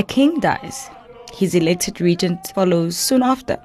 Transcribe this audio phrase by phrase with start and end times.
[0.00, 0.88] A king dies,
[1.34, 3.58] his elected regent follows soon after,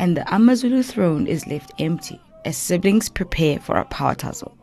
[0.00, 4.58] and the Amazulu throne is left empty as siblings prepare for a power tussle.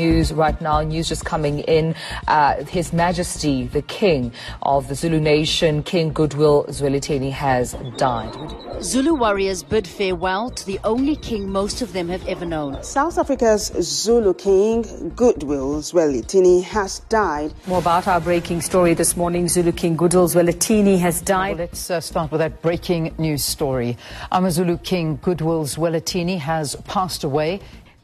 [0.00, 0.80] News right now.
[0.82, 1.94] News just coming in.
[2.26, 8.34] Uh, His Majesty, the King of the Zulu Nation, King Goodwill Zwelithini, has died.
[8.82, 12.82] Zulu warriors bid farewell to the only king most of them have ever known.
[12.82, 17.52] South Africa's Zulu king, Goodwill Zwelithini, has died.
[17.66, 19.48] More about our breaking story this morning.
[19.48, 21.58] Zulu King Goodwill Zwelithini has died.
[21.58, 23.98] Well, let's uh, start with that breaking news story.
[24.32, 27.60] Amazulu King Goodwill Zwelithini has passed away.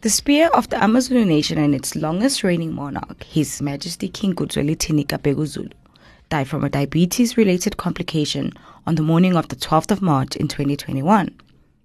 [0.07, 4.67] The spear of the Amazulu nation and its longest reigning monarch, His Majesty King Goodwill
[4.67, 5.71] Zwelithini Kabego Zulu,
[6.29, 8.53] died from a diabetes related complication
[8.87, 11.35] on the morning of the 12th of March in 2021.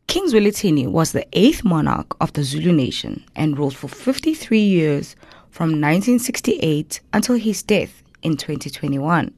[0.05, 5.15] King Zwelithini was the eighth monarch of the Zulu nation and ruled for 53 years
[5.49, 9.33] from 1968 until his death in 2021.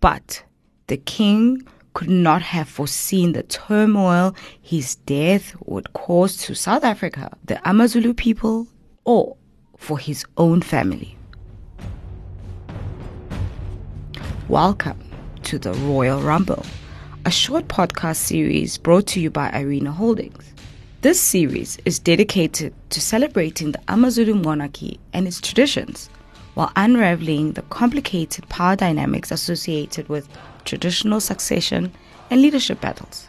[0.00, 0.42] But
[0.88, 7.36] the king could not have foreseen the turmoil his death would cause to South Africa,
[7.44, 8.66] the Amazulu people,
[9.04, 9.36] or
[9.76, 11.16] for his own family.
[14.48, 14.98] Welcome
[15.42, 16.64] to the Royal Rumble,
[17.26, 20.52] a short podcast series brought to you by Arena Holdings.
[21.02, 26.08] This series is dedicated to celebrating the Amazulu monarchy and its traditions
[26.54, 30.28] while unraveling the complicated power dynamics associated with
[30.64, 31.92] traditional succession
[32.30, 33.28] and leadership battles.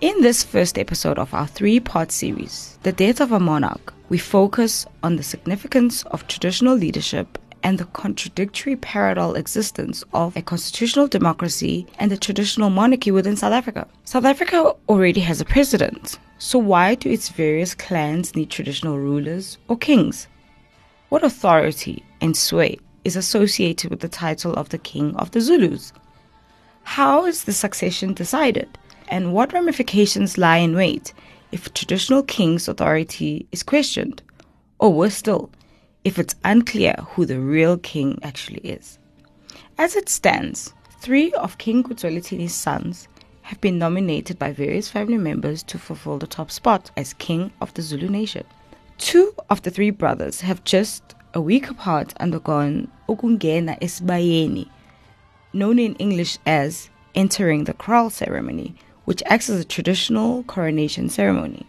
[0.00, 4.18] In this first episode of our three part series, The Death of a Monarch, we
[4.18, 11.08] focus on the significance of traditional leadership and the contradictory parallel existence of a constitutional
[11.08, 13.88] democracy and a traditional monarchy within South Africa.
[14.04, 19.58] South Africa already has a president, so why do its various clans need traditional rulers
[19.66, 20.28] or kings?
[21.08, 25.92] What authority and sway is associated with the title of the King of the Zulus?
[26.82, 28.68] How is the succession decided?
[29.08, 31.14] And what ramifications lie in wait
[31.52, 34.22] if traditional king's authority is questioned?
[34.80, 35.50] Or worse still,
[36.02, 38.98] if it's unclear who the real king actually is.
[39.78, 43.08] As it stands, three of King Goodwill Zwelithini's sons
[43.42, 47.72] have been nominated by various family members to fulfill the top spot as king of
[47.74, 48.44] the Zulu nation.
[48.98, 54.66] Two of the three brothers have just a week apart undergone ukungena esibayeni,
[55.52, 58.74] known in English as entering the kraal ceremony,
[59.04, 61.66] which acts as a traditional coronation ceremony.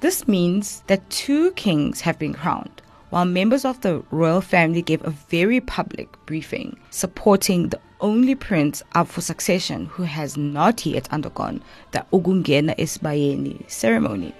[0.00, 5.02] This means that two kings have been crowned, while members of the royal family gave
[5.02, 11.10] a very public briefing supporting the only prince up for succession who has not yet
[11.10, 11.62] undergone
[11.92, 14.34] the Ukungena Esibayeni ceremony.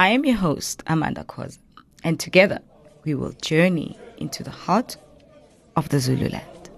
[0.00, 1.58] I am your host, Amanda Khoza,
[2.04, 2.60] and together
[3.04, 4.96] we will journey into the heart
[5.76, 6.70] of the Zululand.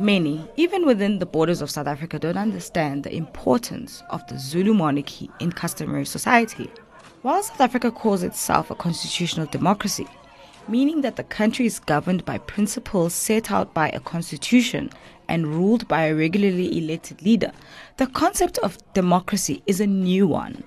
[0.00, 4.74] Many, even within the borders of South Africa, don't understand the importance of the Zulu
[4.74, 6.68] monarchy in customary society.
[7.22, 10.08] While South Africa calls itself a constitutional democracy,
[10.66, 14.90] meaning that the country is governed by principles set out by a constitution
[15.28, 17.52] and ruled by a regularly elected leader,
[17.96, 20.64] the concept of democracy is a new one.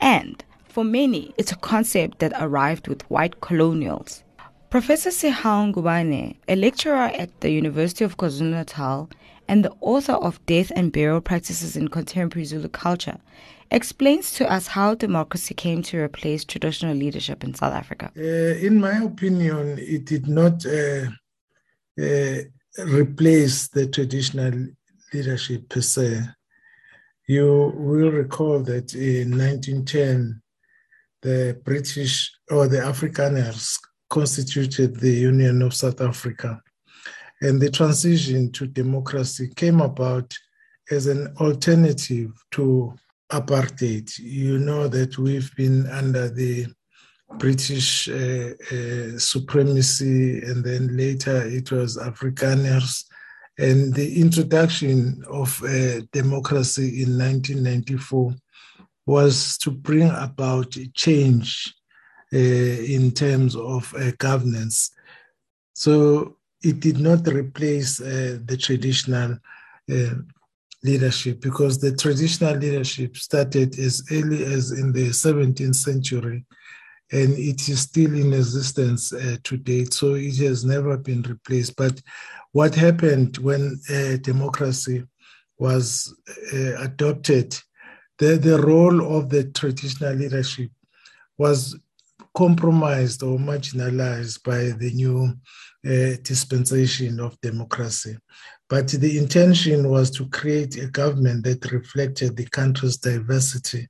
[0.00, 4.24] And for many, it's a concept that arrived with white colonials.
[4.70, 9.10] Professor Sihawu Ngubane, a lecturer at the University of KwaZulu-Natal
[9.48, 13.18] and the author of Death and Burial Practices in Contemporary Zulu Culture,
[13.70, 18.10] explains to us how democracy came to replace traditional leadership in South Africa.
[18.16, 21.04] Uh, in my opinion, it did not uh,
[22.00, 22.38] uh,
[22.86, 24.68] replace the traditional
[25.12, 26.22] leadership per se.
[27.28, 30.41] You will recall that in 1910,
[31.22, 33.78] the British or the Afrikaners
[34.10, 36.60] constituted the Union of South Africa.
[37.40, 40.32] And the transition to democracy came about
[40.90, 42.94] as an alternative to
[43.30, 44.12] apartheid.
[44.18, 46.66] You know that we've been under the
[47.38, 53.04] British uh, uh, supremacy, and then later it was Afrikaners.
[53.58, 58.34] And the introduction of uh, democracy in 1994
[59.06, 61.74] was to bring about change
[62.32, 64.90] uh, in terms of uh, governance.
[65.74, 69.38] So it did not replace uh, the traditional
[69.92, 70.14] uh,
[70.84, 76.44] leadership because the traditional leadership started as early as in the 17th century
[77.10, 79.92] and it is still in existence uh, to date.
[79.92, 81.76] So it has never been replaced.
[81.76, 82.00] But
[82.52, 85.04] what happened when uh, democracy
[85.58, 86.14] was
[86.78, 87.58] adopted
[88.18, 90.70] the, the role of the traditional leadership
[91.38, 91.78] was
[92.34, 95.34] compromised or marginalized by the new
[95.84, 98.16] uh, dispensation of democracy.
[98.68, 103.88] But the intention was to create a government that reflected the country's diversity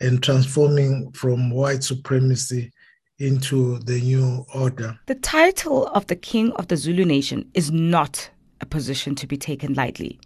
[0.00, 2.70] and transforming from white supremacy
[3.18, 4.98] into the new order.
[5.06, 8.30] The title of the King of the Zulu Nation is not
[8.60, 10.20] a position to be taken lightly.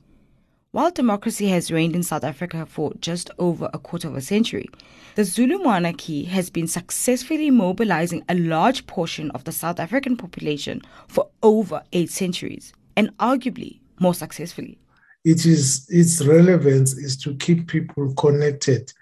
[0.74, 4.68] While democracy has reigned in South Africa for just over a quarter of a century,
[5.14, 10.82] the Zulu monarchy has been successfully mobilizing a large portion of the South African population
[11.06, 14.76] for over eight centuries, and arguably more successfully.
[15.24, 18.92] It is its relevance is to keep people connected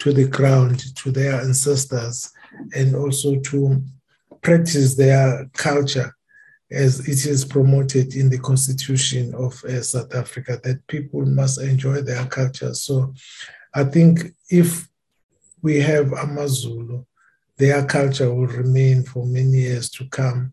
[0.00, 2.32] to the ground, to their ancestors,
[2.74, 3.80] and also to
[4.42, 6.12] practice their culture
[6.72, 12.00] as it is promoted in the constitution of uh, South Africa, that people must enjoy
[12.02, 12.74] their culture.
[12.74, 13.12] So
[13.74, 14.88] I think if
[15.62, 17.04] we have Amazulu,
[17.56, 20.52] their culture will remain for many years to come,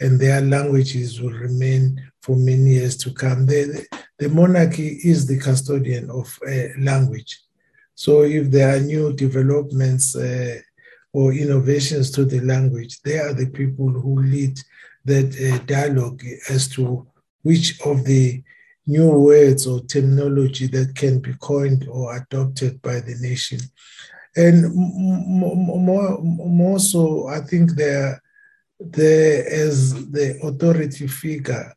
[0.00, 3.46] and their languages will remain for many years to come.
[3.46, 3.86] The,
[4.18, 7.40] the monarchy is the custodian of uh, language.
[7.94, 10.60] So if there are new developments uh,
[11.12, 14.58] or innovations to the language, they are the people who lead
[15.06, 17.06] that uh, dialogue as to
[17.42, 18.42] which of the
[18.86, 23.58] new words or terminology that can be coined or adopted by the nation.
[24.36, 28.22] And more, more so, I think there,
[28.78, 31.72] there as the authority figure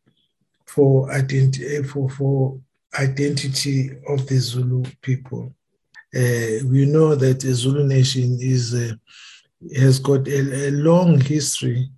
[0.66, 2.60] for identity, for, for
[3.00, 5.54] identity of the Zulu people.
[6.14, 8.94] Uh, we know that the Zulu nation is uh,
[9.76, 11.90] has got a, a long history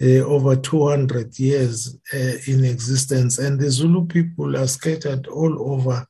[0.00, 3.38] uh, over 200 years uh, in existence.
[3.38, 6.06] And the Zulu people are scattered all over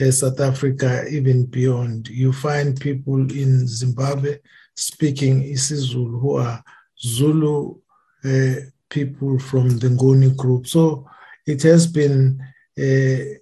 [0.00, 2.08] uh, South Africa, even beyond.
[2.08, 4.38] You find people in Zimbabwe
[4.74, 6.62] speaking isiZulu who are
[7.00, 7.76] Zulu
[8.24, 8.54] uh,
[8.90, 10.66] people from the Nguni group.
[10.66, 11.08] So
[11.46, 12.40] it has been
[12.78, 13.40] uh,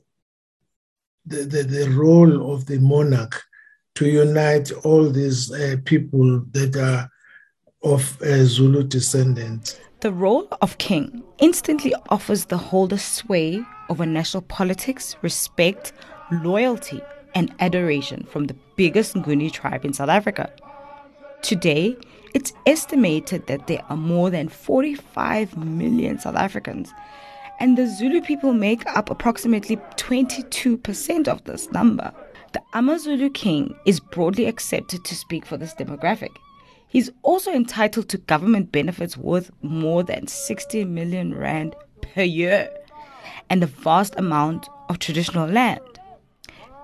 [1.26, 3.42] the, the, the, role of the monarch
[3.94, 7.10] to unite all these uh, people that are
[7.84, 9.78] of a Zulu descendants.
[10.00, 15.92] The role of king instantly offers the holder sway over national politics, respect,
[16.30, 17.00] loyalty,
[17.34, 20.52] and adoration from the biggest Nguni tribe in South Africa.
[21.42, 21.96] Today,
[22.32, 26.92] it's estimated that there are more than 45 million South Africans,
[27.60, 32.12] and the Zulu people make up approximately 22% of this number.
[32.52, 36.36] The AmaZulu king is broadly accepted to speak for this demographic.
[36.94, 42.70] He's also entitled to government benefits worth more than 60 million rand per year
[43.50, 45.80] and a vast amount of traditional land.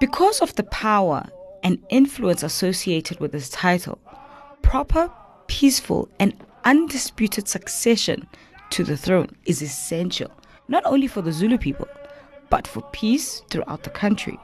[0.01, 1.29] Because of the power
[1.63, 4.01] and influence associated with this title,
[4.63, 5.13] proper,
[5.47, 6.35] peaceful, and
[6.65, 8.27] undisputed succession
[8.71, 10.33] to the throne is essential,
[10.67, 11.87] not only for the Zulu people,
[12.49, 14.37] but for peace throughout the country.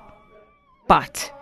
[0.87, 1.33] But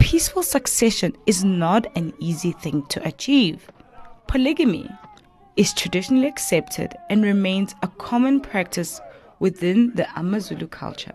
[0.00, 3.70] peaceful succession is not an easy thing to achieve.
[4.26, 4.90] Polygamy
[5.56, 9.00] is traditionally accepted and remains a common practice
[9.38, 11.12] within the AmaZulu culture.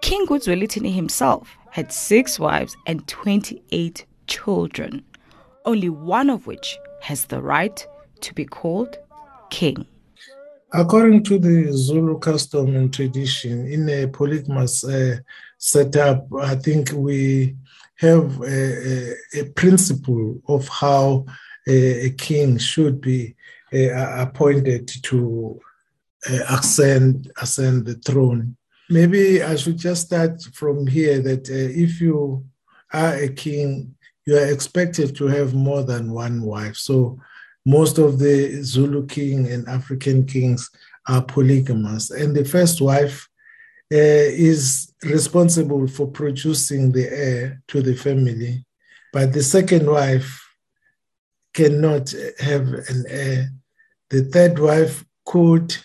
[0.00, 5.04] King Goodwill Zwelithini himself had six wives and 28 children,
[5.66, 7.86] only one of which has the right
[8.20, 8.96] to be called
[9.50, 9.86] king.
[10.72, 15.16] According to the Zulu custom and tradition, in a polygamous uh,
[15.60, 17.54] setup, I think we
[17.96, 21.26] have a, a, a principle of how
[21.68, 23.36] a, a, king should be
[23.72, 25.60] uh, appointed to
[26.28, 28.56] uh, ascend ascend the throne.
[28.88, 32.44] Maybe I should just start from here that uh, if you
[32.92, 33.94] are a king,
[34.26, 36.76] you are expected to have more than one wife.
[36.76, 37.20] So
[37.66, 40.70] most of the Zulu king and African kings
[41.06, 43.29] are polygamous, and the first wife
[43.90, 48.64] is responsible for producing the heir to the family,
[49.12, 50.46] but the second wife
[51.52, 53.50] cannot have an heir.
[54.10, 55.76] The third wife could,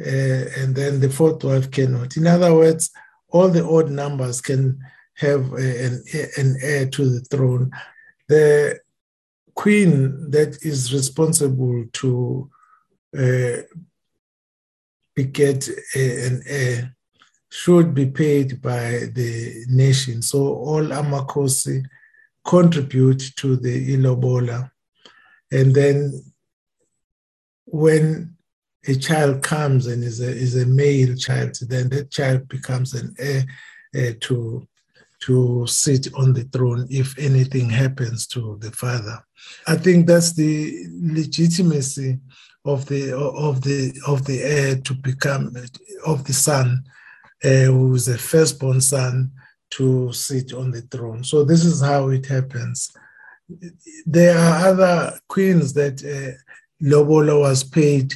[0.00, 2.16] uh, and then the fourth wife cannot.
[2.16, 2.90] In other words,
[3.28, 4.78] all the odd numbers can
[5.14, 6.02] have an,
[6.36, 7.70] an heir to the throne.
[8.28, 8.80] The
[9.54, 12.50] queen that is responsible to
[13.16, 13.62] uh,
[15.14, 16.96] beget an heir
[17.50, 20.22] should be paid by the nation.
[20.22, 21.84] So all Amakhosi
[22.46, 24.70] contribute to the Ilobola.
[25.52, 26.24] And then
[27.66, 28.36] when
[28.86, 33.14] a child comes and is a, is a male child, then that child becomes an
[33.18, 33.44] heir,
[33.94, 34.66] heir to
[35.20, 39.22] to sit on the throne if anything happens to the father.
[39.66, 42.18] I think that's the legitimacy
[42.64, 45.54] of the of the of the heir to become
[46.06, 46.84] of the son,
[47.42, 49.32] who is a firstborn son,
[49.70, 51.22] to sit on the throne.
[51.22, 52.92] So this is how it happens.
[54.04, 56.36] There are other queens that uh,
[56.82, 58.12] Lobola was paid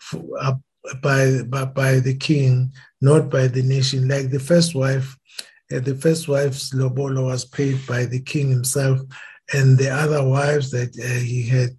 [0.00, 0.54] for, uh,
[1.02, 4.08] by, by by the king, not by the nation.
[4.08, 5.16] Like the first wife,
[5.72, 9.00] uh, the first wife's Lobola was paid by the king himself,
[9.52, 11.70] and the other wives that uh, he had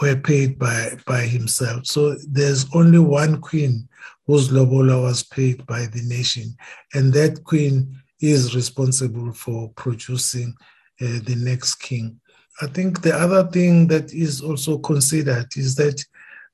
[0.00, 1.86] were paid by by himself.
[1.86, 3.88] So there's only one queen
[4.30, 6.54] whose lobola was paid by the nation,
[6.94, 10.54] and that queen is responsible for producing
[11.00, 12.20] uh, the next king.
[12.62, 16.04] I think the other thing that is also considered is that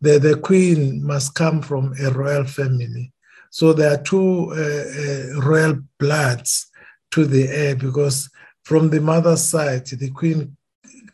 [0.01, 3.13] the, the queen must come from a royal family.
[3.51, 6.71] So there are two uh, uh, royal bloods
[7.11, 8.31] to the heir because
[8.65, 10.57] from the mother's side, the queen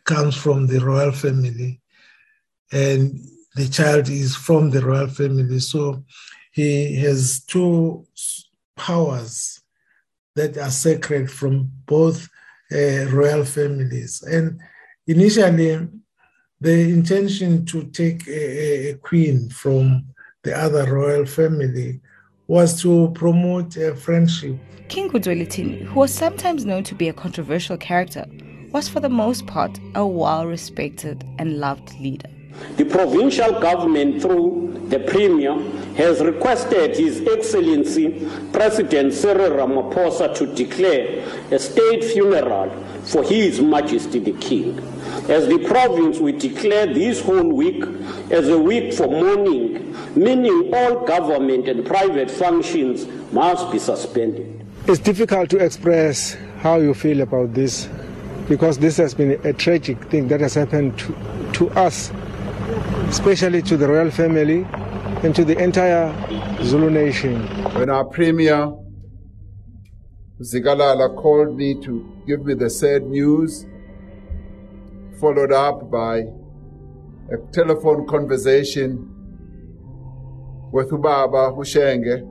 [0.05, 1.81] comes from the royal family
[2.71, 3.19] and
[3.55, 5.59] the child is from the royal family.
[5.59, 6.05] So
[6.53, 8.05] he has two
[8.75, 9.59] powers
[10.35, 12.29] that are sacred from both
[12.71, 14.21] uh, royal families.
[14.21, 14.59] And
[15.07, 15.87] initially,
[16.61, 20.05] the intention to take a, a, queen from
[20.43, 21.99] the other royal family
[22.47, 24.55] was to promote a friendship.
[24.89, 28.25] King Goodwill Zwelithini, who was sometimes known to be a controversial character,
[28.71, 32.29] was for the most part a well respected and loved leader.
[32.77, 35.53] The provincial government, through the Premier,
[35.95, 42.69] has requested His Excellency President Cyril Ramaphosa to declare a state funeral
[43.03, 44.79] for His Majesty the King.
[45.29, 47.83] As the province, we declare this whole week
[48.31, 54.65] as a week for mourning, meaning all government and private functions must be suspended.
[54.87, 57.87] It's difficult to express how you feel about this
[58.49, 61.15] because this has been a tragic thing that has happened to,
[61.53, 62.11] to us
[63.13, 64.65] especially to the royal family
[65.23, 66.09] and to the entire
[66.63, 67.41] Zulu nation.
[67.75, 68.73] When our premier
[70.41, 73.67] Zikalala called me to give me the sad news,
[75.21, 76.23] followed up by
[77.31, 79.07] a telephone conversation
[80.71, 82.25] with Ubaba Hushenge,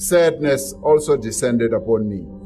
[0.00, 2.37] sadness also descended upon me.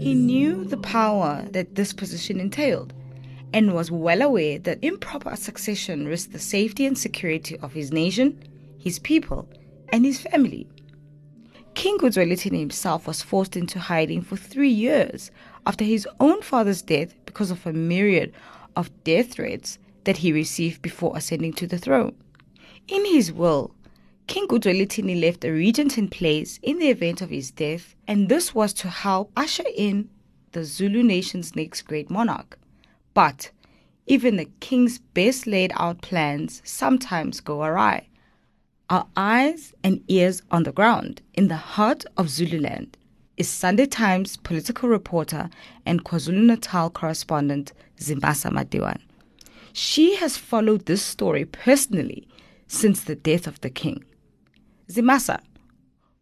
[0.00, 2.94] He knew the power that this position entailed
[3.52, 8.42] and was well aware that improper succession risked the safety and security of his nation,
[8.78, 9.46] his people,
[9.90, 10.66] and his family.
[11.74, 15.30] King Goodwill Zwelithini himself was forced into hiding for three years
[15.66, 18.32] after his own father's death because of a myriad
[18.76, 22.16] of death threats that he received before ascending to the throne.
[22.88, 23.74] In his will,
[24.30, 28.28] King Goodwill Zwelithini left a regent in place in the event of his death, and
[28.28, 30.08] this was to help usher in
[30.52, 32.56] the Zulu nation's next great monarch.
[33.12, 33.50] But
[34.06, 38.06] even the king's best laid out plans sometimes go awry.
[38.88, 42.96] Our eyes and ears on the ground in the heart of Zululand
[43.36, 45.50] is Sunday Times political reporter
[45.84, 49.02] and KwaZulu Natal correspondent Zimasa Matiwane.
[49.72, 52.28] She has followed this story personally
[52.68, 54.04] since the death of the king.
[54.90, 55.40] Zimasa,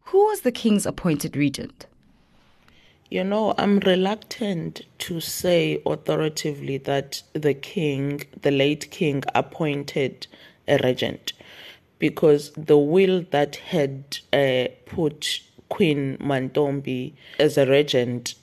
[0.02, 1.86] who was the king's appointed regent?
[3.08, 10.26] You know, I'm reluctant to say authoritatively that the king, the late king, appointed
[10.68, 11.32] a regent
[11.98, 18.34] because the will that had uh, put Queen Mantombi as a regent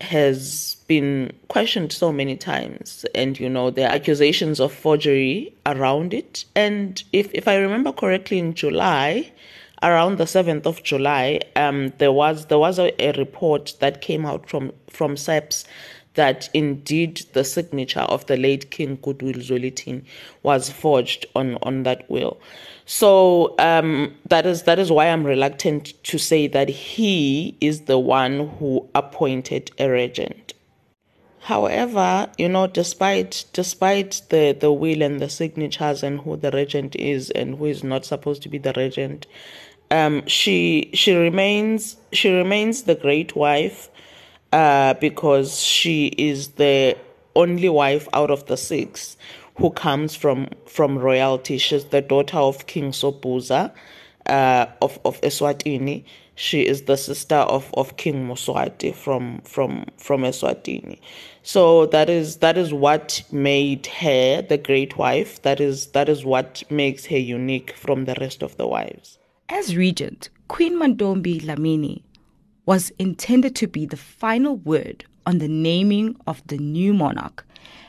[0.00, 6.14] has been questioned so many times and you know there are accusations of forgery around
[6.14, 9.28] it and if if i remember correctly in july
[9.82, 14.26] around the 7th of July, um, there was there was a, a, report that came
[14.26, 15.64] out from from SAPS
[16.14, 20.04] that indeed the signature of the late King Goodwill Zwelithini
[20.42, 22.40] was forged on on that will.
[22.86, 27.98] So um, that is that is why I'm reluctant to say that he is the
[27.98, 30.54] one who appointed a regent.
[31.40, 36.94] However, you know, despite despite the, the will and the signatures and who the regent
[36.96, 39.26] is and who is not supposed to be the regent,
[39.90, 43.88] um, she she remains she remains the great wife
[44.52, 46.96] uh, because she is the
[47.36, 49.16] only wife out of the six
[49.56, 51.58] who comes from from royalty.
[51.58, 53.72] She's the daughter of King Sobhuza
[54.26, 56.04] uh, of of Eswatini.
[56.34, 61.00] She is the sister of, of King Mswati from from from Eswatini.
[61.42, 65.42] So that is that is what made her the great wife.
[65.42, 69.18] That is that is what makes her unique from the rest of the wives.
[69.50, 72.02] As regent, Queen Mantombi Dlamini
[72.66, 77.46] was intended to be the final word on the naming of the new monarch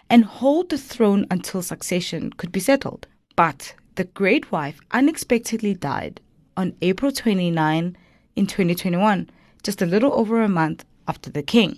[0.09, 3.07] and hold the throne until succession could be settled.
[3.35, 6.21] But the great wife unexpectedly died
[6.55, 7.97] on April 29
[8.37, 9.29] in 2021,
[9.61, 11.77] just a little over a month after the king.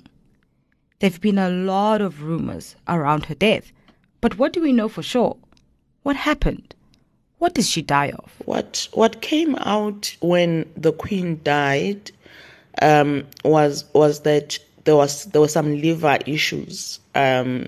[1.00, 3.72] There have been a lot of rumors around her death,
[4.22, 5.38] but what do we know for sure?
[6.04, 6.76] What happened?
[7.42, 8.32] What did she die of?
[8.46, 12.12] What what came out when the queen died
[12.84, 17.66] um, was was that there was there were some liver issues, um,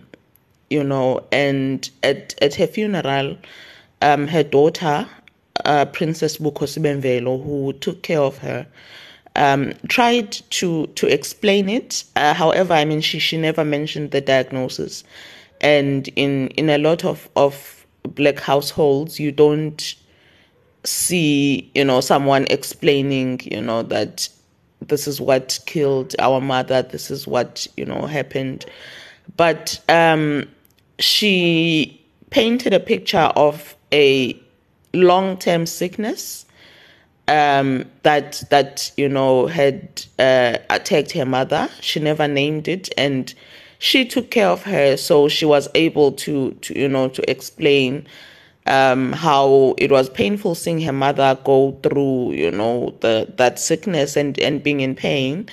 [0.70, 3.36] you know, and at at her funeral,
[4.04, 5.08] um, her daughter,
[5.66, 8.68] uh, Princess Bukhosi who took care of her,
[9.36, 12.04] um, tried to to explain it.
[12.16, 15.04] Uh, however, I mean, she she never mentioned the diagnosis,
[15.62, 19.96] and in in a lot of of black households, you don't
[20.86, 24.28] see you know someone explaining you know that
[24.82, 26.82] this is what killed our mother.
[26.82, 28.66] This is what you know happened,
[29.38, 30.48] but um,
[31.00, 34.40] she painted a picture of a
[34.94, 36.46] long term sickness
[37.28, 41.70] um, that that you know had uh, attacked her mother.
[41.80, 43.34] She never named it, and
[43.84, 48.08] she took care of her, so she was able to to you know to explain
[48.66, 54.16] um, how it was painful seeing her mother go through you know the that sickness
[54.16, 55.50] and and being in pain,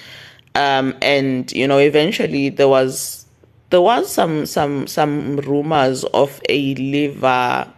[0.55, 3.27] um, and you know eventually there was
[3.71, 7.69] there was some some some rumors of a liver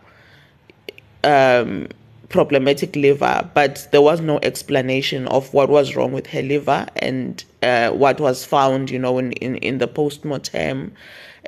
[1.24, 1.88] um,
[2.32, 7.44] problematic liver, but there was no explanation of what was wrong with her liver and
[7.62, 10.92] uh, what was found, you know, in, in, in the post-mortem,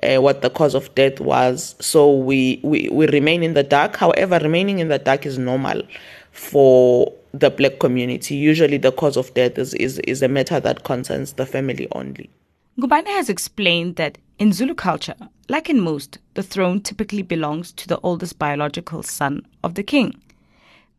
[0.02, 1.74] uh, what the cause of death was.
[1.80, 3.96] So we, we, we remain in the dark.
[3.96, 5.82] However, remaining in the dark is normal
[6.30, 8.36] for the black community.
[8.36, 12.30] Usually the cause of death is, is, is a matter that concerns the family only.
[12.78, 15.14] Ngubane has explained that in Zulu culture,
[15.48, 20.20] like in most, the throne typically belongs to the oldest biological son of the king.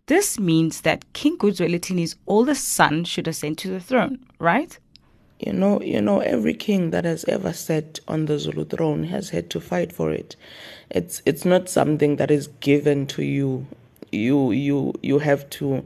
[0.07, 4.77] This means that King Goodwill Zwelithini's oldest son should ascend to the throne, right?
[5.39, 9.31] You know, you know, every king that has ever sat on the Zulu throne has
[9.31, 10.35] had to fight for it.
[10.89, 13.67] It's it's not something that is given to you.
[14.11, 15.85] You you you have to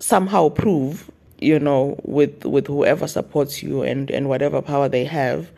[0.00, 1.10] somehow prove
[1.40, 5.50] you know, with with whoever supports you and and whatever power they have,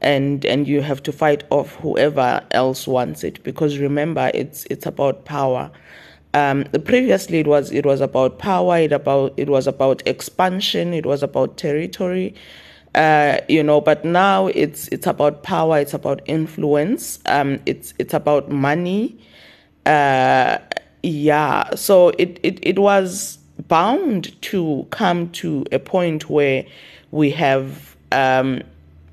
[0.00, 4.86] and and you have to fight off whoever else wants it because remember it's it's
[4.86, 5.70] about power.
[6.32, 8.78] Um, previously, it was it was about power.
[8.78, 10.94] It about it was about expansion.
[10.94, 12.34] It was about territory.
[12.94, 15.78] Uh, you know, but now it's it's about power.
[15.78, 17.18] It's about influence.
[17.26, 19.18] Um, it's it's about money.
[19.86, 20.58] Uh,
[21.02, 21.74] yeah.
[21.74, 23.38] So it, it it was
[23.68, 26.64] bound to come to a point where
[27.10, 28.62] we have um,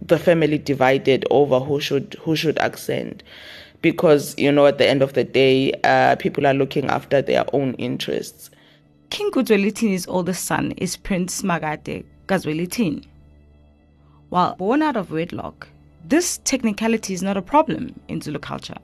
[0.01, 3.23] the family divided over who should who should ascend
[3.81, 7.45] because you know at the end of the day uh, people are looking after their
[7.53, 8.49] own interests.
[9.09, 13.05] King Goodwill Zwelithini's oldest son is prince Simakade kaZwelithini
[14.29, 15.67] while born out of wedlock
[16.03, 18.77] this technicality is not a problem in zulu culture.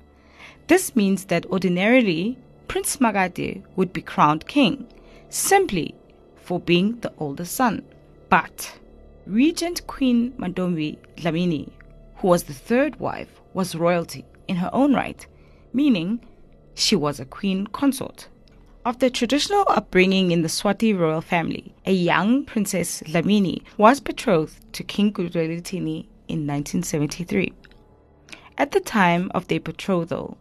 [0.67, 4.87] This means that ordinarily prince Simakade would be crowned king
[5.29, 5.95] simply
[6.35, 7.83] for being the oldest son.
[8.29, 8.77] But
[9.25, 11.69] Regent Queen Mantombi Dlamini,
[12.17, 15.25] who was the third wife, was royalty in her own right,
[15.73, 16.19] meaning
[16.75, 18.27] she was a queen consort.
[18.85, 24.83] After traditional upbringing in the Swati royal family, a young Princess Dlamini was betrothed to
[24.83, 27.53] King Goodwill Zwelithini in 1973.
[28.57, 30.37] At the time of their betrothal,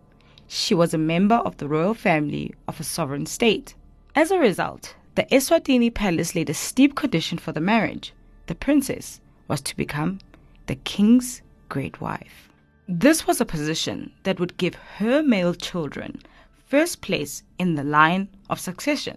[0.49, 3.75] she was a member of the royal family of a sovereign state.
[4.15, 8.13] As a result, the Eswatini palace laid a steep condition for the marriage.
[8.49, 10.19] The princess was to become
[10.67, 12.51] the king's great wife.
[12.89, 16.21] This was a position that would give her male children
[16.67, 19.17] first place in the line of succession.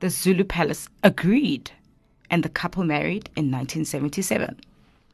[0.00, 1.70] The Zulu palace agreed,
[2.28, 4.60] and the couple married in 1977.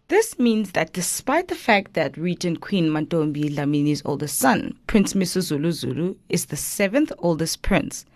[0.08, 5.70] This means that despite the fact that Regent Queen Mantombi Dlamini's oldest son, Prince Misuzulu
[5.70, 8.06] Zulu, is the seventh oldest prince,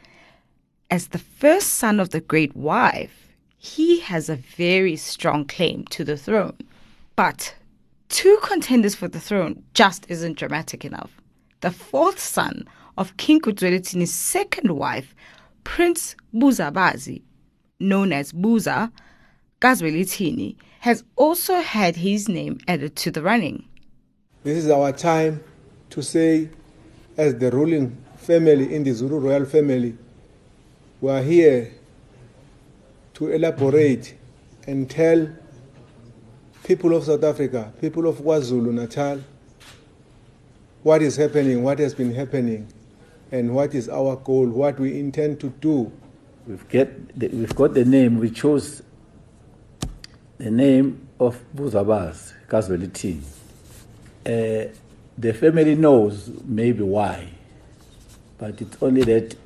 [0.90, 6.04] as the first son of the great wife, he has a very strong claim to
[6.04, 6.56] the throne.
[7.14, 7.54] But
[8.12, 11.10] two contenders for the throne just isn't dramatic enough.
[11.60, 15.14] The fourth son of King Goodwill Zwelithini's second wife,
[15.64, 17.22] Prince Buzabazi,
[17.80, 18.92] known as Buza
[19.60, 23.64] Gazwelithini, has also had his name added to the running.
[24.44, 25.42] This is our time
[25.90, 26.50] to say,
[27.16, 29.96] as the ruling family in the Zulu royal family,
[31.00, 31.72] we are here
[33.14, 34.14] to elaborate
[34.66, 35.28] and tell
[36.64, 39.20] people of South Africa, people of KwaZulu Natal,
[40.82, 42.68] what is happening, what has been happening,
[43.30, 45.92] and what is our goal, what we intend to do.
[46.46, 48.82] We've, get the, we've got the name, we chose
[50.38, 53.20] the name of Buzabaz, Kazweliti.
[54.26, 54.72] Uh,
[55.18, 57.28] the family knows maybe why,
[58.38, 59.36] but it's only that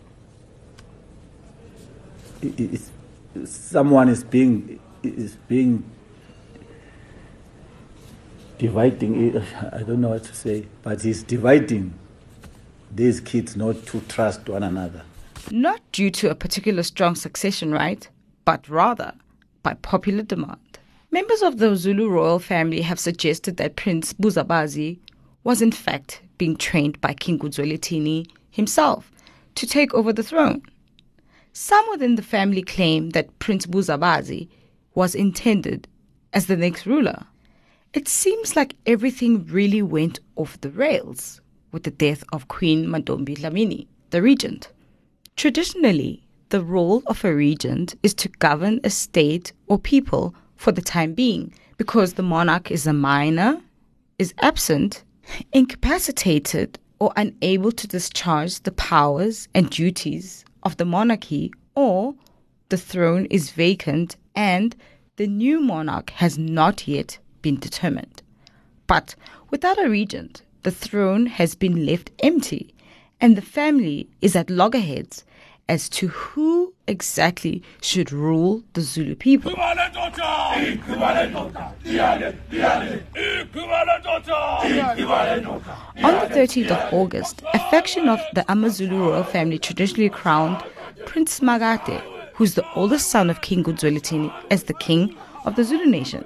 [2.42, 2.80] it,
[3.44, 5.84] someone is being is being
[8.58, 9.36] dividing.
[9.36, 9.42] Eh,
[9.72, 11.94] I don't know what to say, but he's dividing
[12.90, 15.02] these kids not to trust one another.
[15.50, 18.08] Not due to a particular strong succession right,
[18.44, 19.12] but rather
[19.62, 20.78] by popular demand.
[21.10, 24.98] Members of the Zulu royal family have suggested that Prince Buzabazi
[25.44, 29.10] was in fact being trained by King Goodwill Zwelithini himself
[29.54, 30.62] to take over the throne.
[31.52, 34.48] Some within the family claim that Prince Buzabazi
[34.94, 35.88] was intended
[36.32, 37.24] as the next ruler.
[37.96, 41.40] It seems like everything really went off the rails
[41.72, 44.70] with the death of Queen Mantombi Dlamini, the regent.
[45.34, 50.82] Traditionally, the role of a regent is to govern a state or people for the
[50.82, 53.62] time being because the monarch is a minor,
[54.18, 55.02] is absent,
[55.54, 62.14] incapacitated, or unable to discharge the powers and duties of the monarchy, or
[62.68, 64.76] the throne is vacant and
[65.16, 68.22] the new monarch has not yet been determined.
[68.88, 69.14] But
[69.50, 72.74] without a regent, the throne has been left empty,
[73.20, 75.24] and the family is at loggerheads
[75.68, 79.52] as to who exactly should rule the Zulu people.
[79.52, 79.90] On the
[86.34, 90.60] 13th of August, a faction of the Amazulu royal family traditionally crowned
[91.04, 92.00] Prince Simakade,
[92.34, 96.24] who's the oldest son of King Goodwill Zwelithini, as the king of the Zulu nation.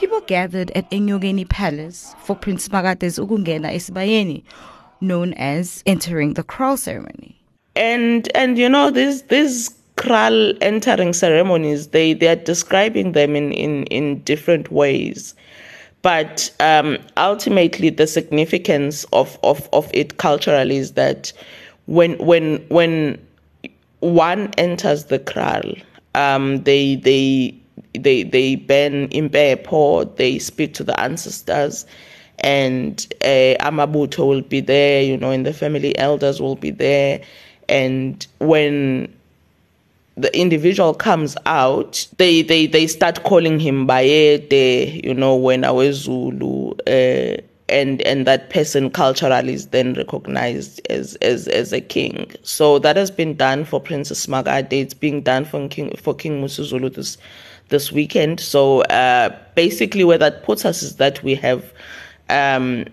[0.00, 4.42] People gathered at Enyokeni Palace for Prince Simakade's Ukungena Esibayeni,
[5.02, 7.38] known as entering the kraal ceremony.
[7.76, 13.52] And and you know these these kraal entering ceremonies, they, they are describing them in,
[13.52, 15.34] in, in different ways.
[16.00, 21.30] But um, ultimately, the significance of, of, of it culturally is that
[21.84, 23.20] when when when
[23.98, 25.74] one enters the kraal,
[26.14, 27.59] um, they they
[27.94, 31.86] they they burn impepho, they speak to the ancestors,
[32.38, 35.02] and uh, amabuto will be there.
[35.02, 37.20] You know, and the family elders will be there,
[37.68, 39.12] and when
[40.16, 46.72] the individual comes out, they they they start calling him Bayete, you know, when Zulu,
[46.86, 47.36] uh,
[47.68, 52.30] and and that person culturally is then recognized as as as a king.
[52.42, 54.72] So that has been done for Princess Makate.
[54.72, 57.16] It's being done for King for King Misuzulu this
[57.70, 58.40] this weekend.
[58.40, 61.72] So uh, basically, where that puts us is that we have
[62.28, 62.84] um,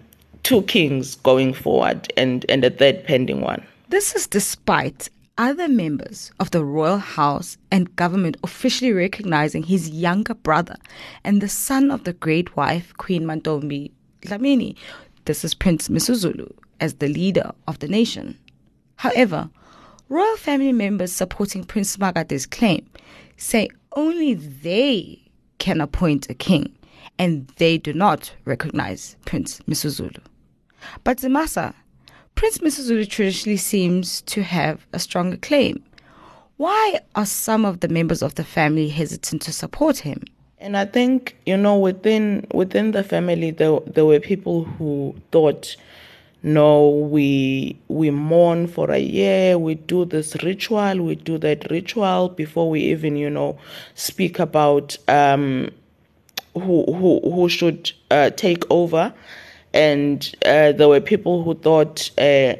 [0.43, 3.63] two kings going forward and and a third pending one.
[3.89, 10.33] This is despite other members of the royal house and government officially recognizing his younger
[10.33, 10.75] brother
[11.23, 14.75] and the son of the great wife, Queen Mantombi Dlamini.
[15.25, 18.37] This is Prince Misuzulu as the leader of the nation.
[18.95, 19.49] However,
[20.09, 22.89] royal family members supporting Prince Simakade's claim
[23.37, 25.21] say only they
[25.57, 26.73] can appoint a king
[27.19, 30.21] and they do not recognize Prince Misuzulu.
[31.03, 31.73] But Zimasa,
[32.35, 35.83] Prince Misuzulu traditionally seems to have a stronger claim.
[36.57, 40.23] Why are some of the members of the family hesitant to support him?
[40.59, 45.75] And I think you know within within the family there there were people who thought,
[46.43, 52.29] no, we we mourn for a year, we do this ritual, we do that ritual
[52.29, 53.57] before we even you know
[53.95, 55.69] speak about um,
[56.53, 59.13] who who who should uh, take over,
[59.73, 62.11] and uh, there were people who thought.
[62.17, 62.53] Uh,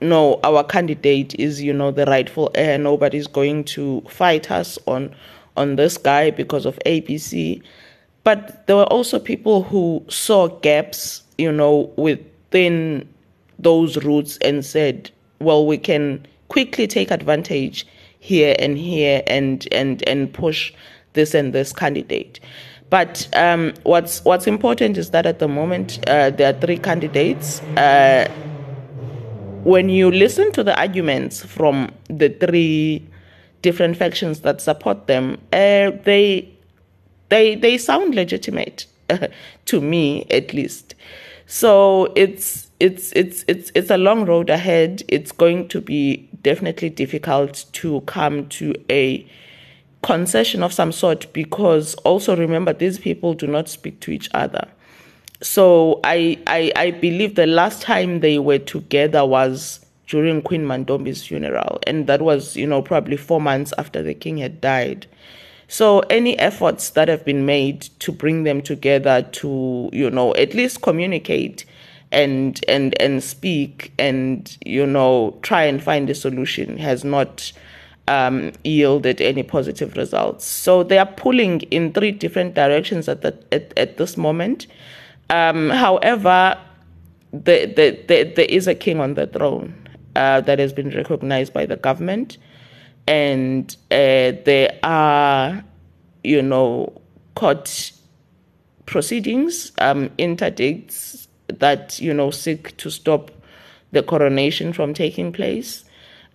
[0.00, 2.76] no, our candidate is, you know, the rightful heir.
[2.76, 5.14] Nobody's going to fight us on
[5.56, 7.62] on this guy because of ABC.
[8.24, 11.92] But there were also people who saw gaps, you know,
[12.52, 13.08] within
[13.58, 15.10] those routes and said,
[15.40, 17.86] well, we can quickly take advantage
[18.20, 20.72] here and here and and and push
[21.14, 22.40] this and this candidate.
[22.90, 27.62] But um, what's what's important is that at the moment uh, there are three candidates.
[27.76, 28.30] Uh,
[29.64, 33.06] when you listen to the arguments from the three
[33.62, 36.52] different factions that support them, uh, they
[37.30, 38.86] they they sound legitimate
[39.64, 40.94] to me at least.
[41.54, 45.02] So it's it's it's it's it's a long road ahead.
[45.08, 49.26] It's going to be definitely difficult to come to a
[50.00, 54.66] concession of some sort because also remember these people do not speak to each other.
[55.42, 61.26] So I, I, I believe the last time they were together was during Queen Mantombi's
[61.26, 65.06] funeral, and that was, you know, probably four months after the king had died.
[65.72, 70.52] So any efforts that have been made to bring them together to, you know, at
[70.52, 71.64] least communicate
[72.10, 77.50] and and and speak and you know try and find a solution has not
[78.06, 80.44] um, yielded any positive results.
[80.44, 84.66] So they are pulling in three different directions at the, at, at this moment.
[85.30, 86.58] Um, however,
[87.32, 89.74] the, the, the, there is a king on the throne
[90.16, 92.36] uh, that has been recognized by the government,
[93.06, 95.64] and uh, there are,
[96.22, 96.92] you know,
[97.34, 97.92] court
[98.86, 103.30] proceedings, um, interdicts that you know seek to stop
[103.92, 105.84] the coronation from taking place.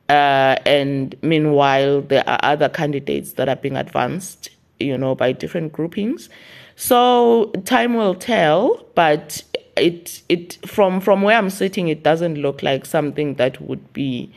[0.09, 4.49] Uh, and meanwhile, there are other candidates that are being advanced,
[4.79, 6.29] you know, by different groupings.
[6.77, 9.43] So time will tell, but
[9.75, 14.31] it it from from where I'm sitting, it doesn't look like something that would be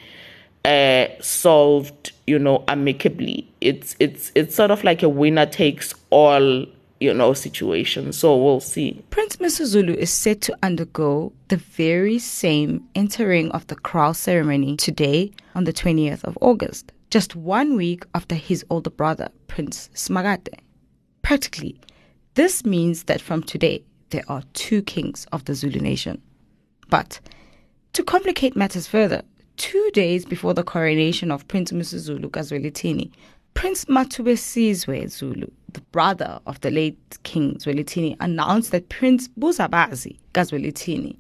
[0.65, 2.00] uh, solved,
[2.31, 3.53] you know, amicably.
[3.61, 6.65] It's it's it's sort of like a winner takes all,
[7.01, 8.13] you know, situation.
[8.13, 9.03] So we'll see.
[9.11, 15.33] Prince Misuzulu is set to undergo the very same entering of the crown ceremony today
[15.57, 20.55] on the 20th of August, just one week after his older brother, Prince Simakade.
[21.23, 21.81] Practically,
[22.35, 26.23] this means that from today, there are two kings of the Zulu nation.
[26.89, 27.19] But
[27.95, 29.23] to complicate matters further,
[29.61, 33.11] two days before the coronation of Prince Misuzulu Kazwelithini,
[33.53, 41.15] Prince Mathubesizwe Zulu, the brother of the late King Zwelithini, announced that Prince Buzabazi Kazwelithini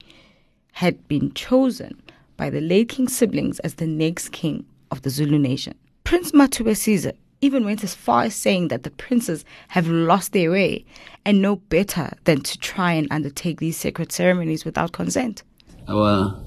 [0.73, 2.01] had been chosen
[2.39, 5.75] by the late king's siblings as the next king of the Zulu nation.
[6.05, 10.87] Prince Mathubesizwe even went as far as saying that the princes have lost their way
[11.27, 15.43] and know better than to try and undertake these sacred ceremonies without consent.
[15.89, 16.43] Our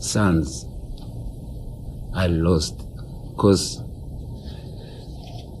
[0.00, 0.66] sons
[2.14, 2.76] are lost
[3.30, 3.82] because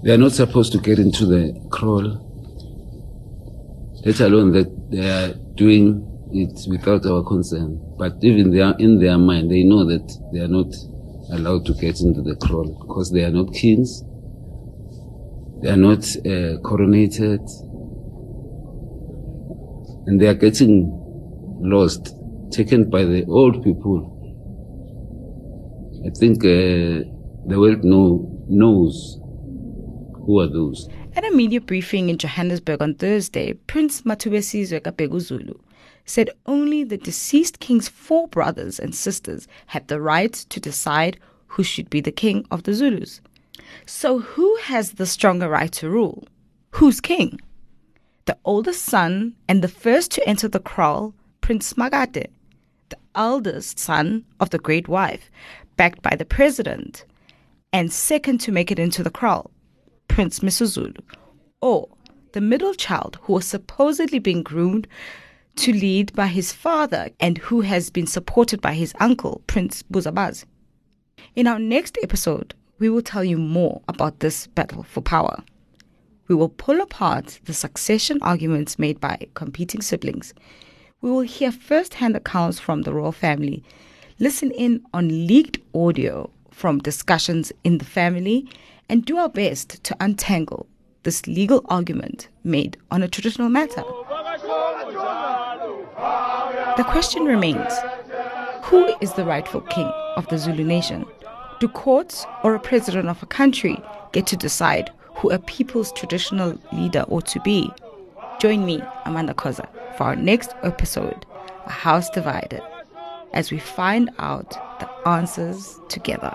[0.02, 2.24] they are not supposed to get into the kraal,
[4.04, 7.78] let alone that they are doing it without our consent.
[7.98, 10.74] But even they are in their mind, they know that they are not
[11.32, 14.02] allowed to get into the kraal because they are not kings
[15.60, 17.42] they are not uh, coronated,
[20.06, 20.88] and they are getting
[21.60, 22.14] lost,
[22.52, 24.14] taken by the old people.
[26.06, 27.02] I think uh,
[27.46, 29.18] the world know, knows
[30.24, 30.88] who are those.
[31.16, 35.58] At a media briefing in Johannesburg on Thursday, Prince Mathubesizwe kaBhekuzulu
[36.04, 41.62] said only the deceased king's four brothers and sisters had the right to decide who
[41.62, 43.20] should be the king of the Zulus.
[43.84, 46.28] So, who has the stronger right to rule?
[46.72, 47.40] Who's king?
[48.26, 52.26] The oldest son and the first to enter the kraal, Prince Simakade,
[52.90, 55.30] the eldest son of the great wife,
[55.78, 57.06] backed by the president,
[57.72, 59.50] and second to make it into the kraal,
[60.08, 61.00] Prince Misuzulu,
[61.62, 61.88] or
[62.32, 64.86] the middle child who was supposedly being groomed
[65.56, 70.44] to lead by his father and who has been supported by his uncle, Prince Buzabaz.
[71.34, 75.42] In our next episode, we will tell you more about this battle for power.
[76.28, 80.34] We will pull apart the succession arguments made by competing siblings.
[81.00, 83.64] We will hear first hand accounts from the royal family,
[84.18, 88.48] listen in on leaked audio from discussions in the family,
[88.88, 90.66] and do our best to untangle
[91.04, 93.82] this legal argument made on a traditional matter.
[96.76, 97.72] The question remains
[98.62, 101.06] who is the rightful king of the Zulu nation?
[101.60, 106.58] Do courts or a president of a country get to decide who a people's traditional
[106.72, 107.70] leader ought to be?
[108.40, 111.24] Join me, Amanda Khoza, for our next episode,
[111.66, 112.62] A House Divided,
[113.32, 116.34] as we find out the answers together.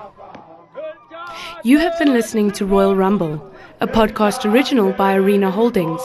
[1.64, 6.02] You have been listening to Royal Rumble, a podcast original by Arena Holdings.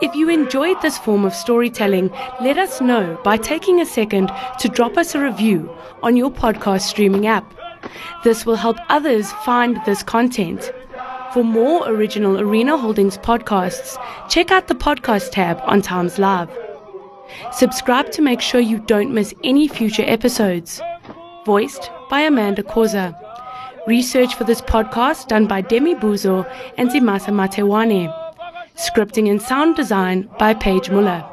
[0.00, 2.10] If you enjoyed this form of storytelling,
[2.40, 5.70] let us know by taking a second to drop us a review
[6.02, 7.52] on your podcast streaming app.
[8.24, 10.72] This will help others find this content.
[11.32, 16.65] For more original Arena Holdings podcasts, check out the podcast tab on Times Live.
[17.52, 20.80] Subscribe to make sure you don't miss any future episodes.
[21.44, 23.14] Voiced by Amanda Khoza.
[23.86, 26.44] Research for this podcast done by Demi Buzo
[26.76, 28.12] and Zimasa Matiwane.
[28.76, 31.24] Scripting and sound design by Paige Muller.